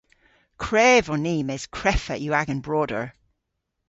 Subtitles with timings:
[0.63, 3.05] Krev on ni mes kreffa yw agan broder.